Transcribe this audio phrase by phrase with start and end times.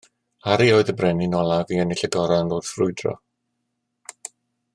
[0.51, 3.17] Harri oedd y brenin olaf i ennill y goron wrth frwydro